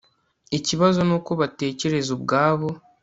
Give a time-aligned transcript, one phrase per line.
[0.57, 2.67] ikibazo nuko batekereza ubwabo